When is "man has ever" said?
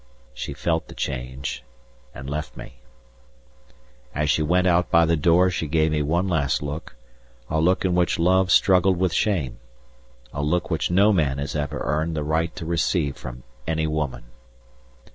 11.13-11.77